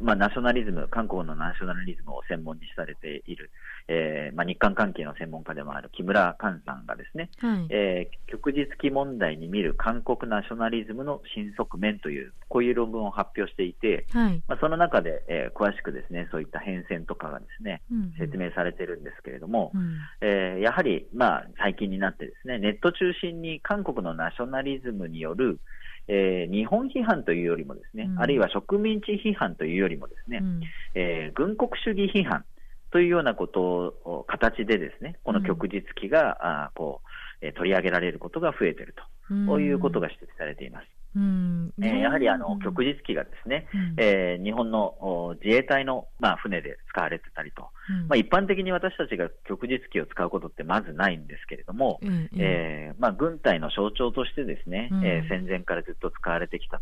[0.00, 3.50] まあ、ナショナリズム、韓国のナショナリズムを専門にされている、
[3.88, 25.60] えー、まあ、日韓関係の専門家でもある木村寛さんがですね、はい、えー、旭日旗問題に見る韓国ナショナリズムの新側面という、こういう論文を発表していて、はい、まあ、その中で、えー、詳しくですね、そういった変遷とかがですね、うんうん、説明されているんですけれども、うん、えー、やはり、まあ、最近になってですね、ネット中心に韓国のナショナリズムによる、
[26.08, 30.60] えー、日本批判というよりもですね、うん、あるいは植民地批判というよりもですね、うん、
[30.94, 32.44] えー、軍国主義批判
[32.90, 37.02] というようなことを、形でですね、この旭日旗が、うん、あこ
[37.42, 39.02] う、えー、取り上げられることが増えていると、
[39.46, 40.97] こういうことが指摘されています。
[41.16, 41.72] うん。
[41.80, 56.80] えー、やはりあの旭日旗がですね、うん、えー、日本の自衛隊の、まあ、船で使われてたりと、うん、まあ、一般的に私たちが旭日旗を使うことってまずないんですけれども、うんうん、えー、まあ、軍隊の象徴としてですね、うん、え戦前からずっと使われてきた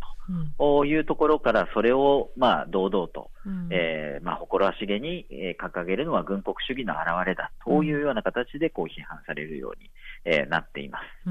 [0.59, 9.91] と、いうところから、それを、まあ、堂々と、うん、えまあ、誇らしげに、え掲げるのは軍国主義の表れだというような形でこう批判されるように、
[10.25, 11.29] えなっています。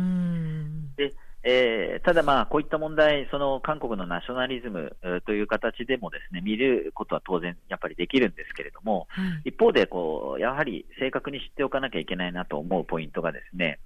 [0.95, 1.13] で
[1.47, 9.07] えー、ただ、まあ、こういった問題、その韓国のナショナリズムという形でもですね見ることは当然やっぱりできるんですけれども、
[9.45, 13.77] 一方でこう、やはり正確に知っておかなきゃいけないなと思うポイントがですね、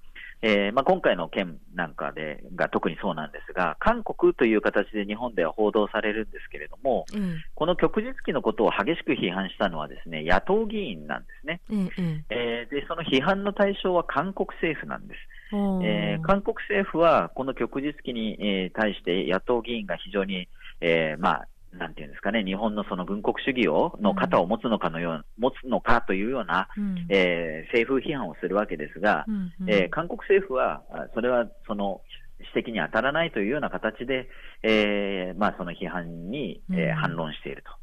[0.41, 15.19] えーまあ、今回の件なんかでが特にそうなんですが、韓国という形で日本では報道されるんですけれども、うん、この旭日旗のことを激しく批判したのはですね野党議員なんですね、うんうん、えー、でその批判の対象は韓国政府なんです。
[15.51, 20.47] えー、韓国政府はこの旭日旗に、えー、対して野党議員が非常に、
[20.81, 29.53] えー、まあ、なんていうんですかね、日本のその軍国主義をの肩を持つのかのよう、うん、持つのかというような、うん、えー、政府批判をするわけですが、うん。
[29.61, 30.83] うん、えー、韓国政府は、
[31.13, 32.01] それはその
[32.55, 34.29] 指摘に当たらないというような形で、
[34.63, 37.78] えーまあ、その批判に、えー、反論していると。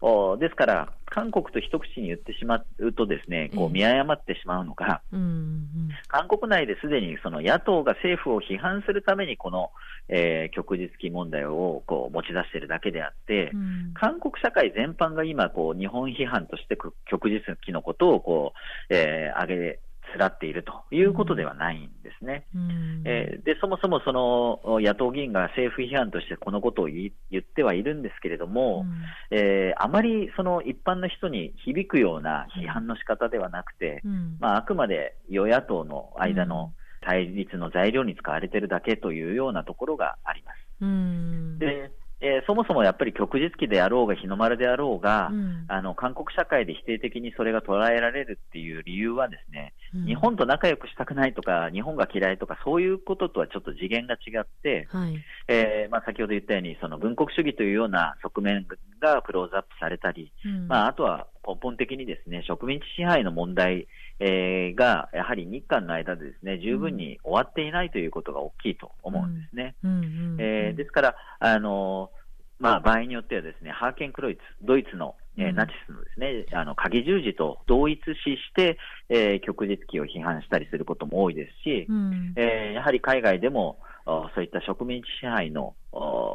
[0.00, 9.70] おですから、韓国と一口に言ってしまうとですね、こう見誤ってしまうのが、うん、韓国内ですでにその野党が政府を批判するためにこの、
[10.08, 18.52] えー、旭日旗問題をこう持ち出しているだけであって、うん、韓国社会全般が今こう日本批判として旭日旗のことをこ
[18.90, 19.78] う、えー、挙げ
[20.16, 22.46] つらっているということではないんですね。
[22.54, 28.86] うん、えー、でそもそもその野党議員が政府批判としてこのことを言ってはいるんですけれども、
[29.30, 40.56] うん、えー、あまりその一般の人に響くような批判の仕方ではなくて、うん、まあ、あくまで与野党の間の対立の材料に使われているだけというようなところがあります。
[41.58, 41.90] で
[42.20, 55.16] えー、そもそもやっぱり旭日旗であろうが日の丸であろうが、うん、あの韓国社会で否定的にそれが捉えられるっていう理由はですね、うん、日本と仲良くしたくないとか、日本が嫌いとか、そういうこととはちょっと次元が違って、はい、
[55.48, 58.66] えー、まあ、先ほど言ったように、その軍国主義というような側面
[59.00, 63.86] がクローズアップされたり、うん、まあ、あとは根本的にですね植民地支配の問題、
[64.18, 69.74] えー、がやはり日韓の間でですね十分に終わっていないということが大きいと思うんですね。
[70.74, 72.10] ですから、あの
[72.58, 78.78] まあ、場合によってはですねハーケン・クロイツ、ドイツのえー、ナチスのですね、あの、鍵十字と同一視して、
[79.08, 85.74] えー、旭日旗を批判したりすることも多いですし、うん、えー、やはり海外でも、そういった植民地支配の、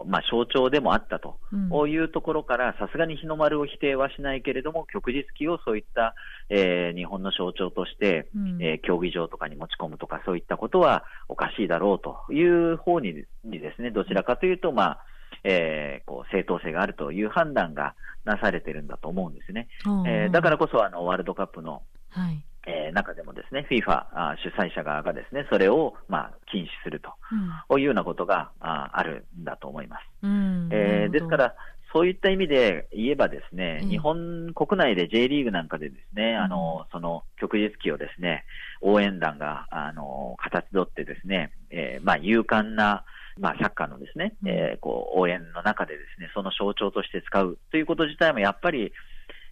[0.06, 6.14] まあ、象徴でもあったと、うん、いうところから、さすがに日の丸を否定はしないけれども、旭日旗をそういった、
[6.50, 15.00] えー、日本の象徴として、うん、えー、競技場とかに持ち込むとか、そういったことはおかしいだろうという方ににですね、どちらかというと、まあ、
[15.46, 17.96] えー、こう正当性があるという判断が
[18.26, 19.70] なされてるんだと思うんですね。
[20.06, 30.04] えー、だからこそあのワールドカップの、はいえー、中でもですね、FIFA 主催者側がですね、それを、まあ、禁止すると、いうようなことがああるんだと思います。
[30.24, 31.56] えー、ですから、
[31.94, 38.46] そういった意味で言えばですね、日本国内で J リーグなんかでですね、あの、その旭日旗をですね、
[38.82, 43.04] 応援団が、あの、形取ってですね、えー、まあ、勇敢な、
[43.38, 48.94] まあ、サッカーのですね、えー、こう、応援の中でですね、その象徴として使うということ自体もやっぱり、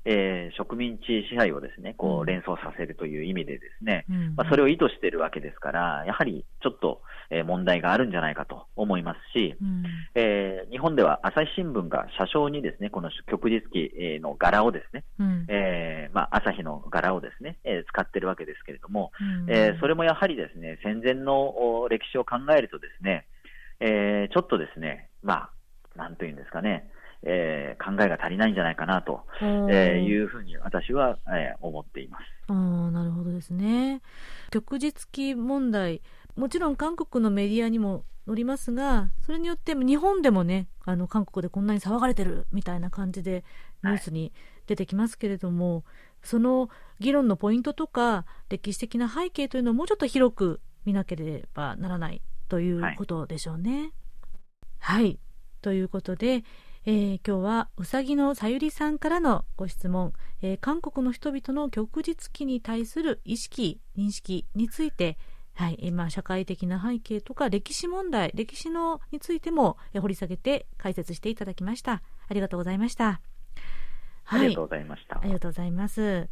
[0.05, 9.83] えー、植民地支配をですね、こう連想させるという意味でですね、うん、まあ、それを意図しているわけですから、やはりちょっと、えー、問題があるんじゃないかと思いますし、うん、
[10.15, 23.27] えー、日本では朝日新聞が車掌にですね、この旭日記の柄をですね、うん、えー、まあ、朝日の柄をですね、えー、使ってるわけですけれども、うん、えー、それもやはりですね、戦前の歴史を考えるとですね、
[23.79, 25.49] えー、ちょっとですね、ま
[25.95, 26.89] あ、なんというんですかね、
[27.23, 32.23] えー、考えが足りないんじゃないかなと、えー、いうふうに私は、えー、思っています。
[32.47, 34.01] あなるほどですね。
[34.51, 36.01] 旭日記問題、
[36.35, 43.43] もちろん韓国のメディアにも載りますが、それによって日本でもね、あの韓国でこんなに騒がれてるみたいな感じで
[43.83, 44.31] ニュースに
[44.67, 45.83] 出てきますけれども、はい、
[46.23, 53.91] その議論のポイントとか歴史的な背景というのをもうちょっと広く見なければならないということでしょうね。
[54.79, 55.19] はい、はい、
[55.61, 56.43] ということで、
[56.85, 65.17] えー、今日はうさぎのさゆりさんからのご質問、えー、韓国の人々の旭日記に対する意識認識について
[65.55, 72.01] はい、まあ、社会的な背景とか歴史問題、歴史のについても掘り下げて解説していただきました。
[72.29, 73.19] ありがとうございました。
[74.23, 75.19] はい、ありがとうございました。
[75.19, 76.29] ありがとうございます。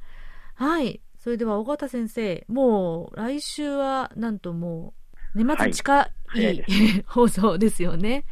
[0.53, 4.93] はい、それでは尾形先生、もう来週はなんとも
[5.35, 6.63] う年末近い、はい、
[7.05, 8.23] 放送ですよね。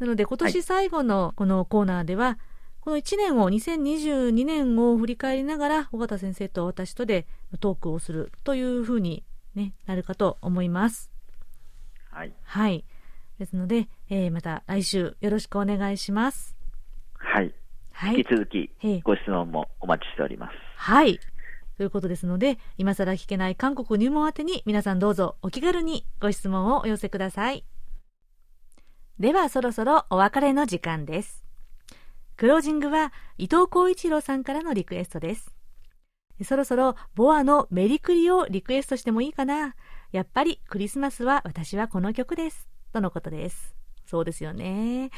[0.00, 2.36] なので今年最後のこのコーナーでは、はい、
[2.80, 7.26] この1年を、2022年を振り返りながら、尾形先生と私とで
[7.60, 9.22] トークをするというふうに、
[9.54, 11.10] ね、なるかと思います。
[12.10, 12.32] はい。
[12.42, 12.84] はい。
[13.38, 16.56] ですので、えー、また来週よろしくお願いします。
[17.14, 17.54] はい。
[17.92, 18.70] はい、引き続き、
[19.02, 20.52] ご質問もお待ちしております。
[20.76, 21.20] はい。
[21.76, 27.64] ということですので、今更聞けない韓国入門宛てに皆さんどうぞお気軽にご質問をお寄せください。
[29.20, 31.44] ではそろそろお別れの時間です。
[32.38, 35.52] クロージングは伊藤浩一郎さんからのリクエストです。
[36.42, 39.74] そろそろボアのメリクリをリクエストしてもいいかな
[40.10, 42.66] やっぱりクリスマスは私はこの曲です。
[42.94, 43.74] とのことです。
[44.06, 45.10] そうですよね。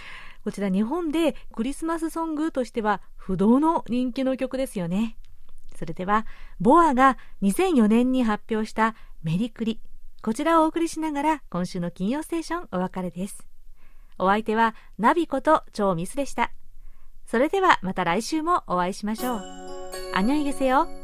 [0.42, 5.16] こちら日本でクリスマスソングとしては不動の人気の曲ですよね。
[5.76, 6.26] それでは、
[6.61, 9.80] ボアが2004年に発表したメリクリ。
[10.22, 13.51] こちらをお送りしながら今週の金曜ステーションお別れです。
[14.18, 16.51] お相手はナビこと超ミスでした。
[17.26, 19.41] それではまた来週もお会いしましょう。
[20.14, 21.01] 안녕히계세 요。